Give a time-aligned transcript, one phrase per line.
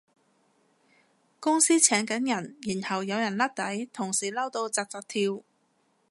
[1.39, 5.43] 公司請緊人然後有人甩底，同事嬲到紮紮跳